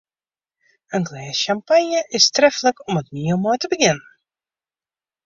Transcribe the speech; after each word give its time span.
In 0.97 1.03
glês 1.09 1.35
sjampanje 1.41 2.01
is 2.19 2.25
treflik 2.37 2.77
om 2.87 2.99
it 3.03 3.13
miel 3.19 3.37
mei 3.43 3.59
te 3.59 3.71
begjinnen. 3.75 4.09